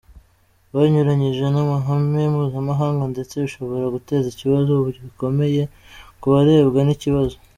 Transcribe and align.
Banyuranyije 0.73 1.45
n’amahame 1.49 2.21
mpuzamahanga 2.33 3.03
ndetse 3.13 3.33
bishobora 3.43 3.93
guteza 3.95 4.25
ikibazo 4.29 4.71
gikomeye 5.01 5.63
ku 6.19 6.25
barebwa 6.33 6.81
n’ikibazo. 6.85 7.35